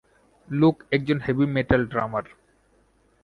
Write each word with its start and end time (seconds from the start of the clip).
Look 0.49 0.75
একজন 0.91 1.17
heavy 1.25 1.45
metal 1.47 1.81
ড্রামার। 1.85 2.25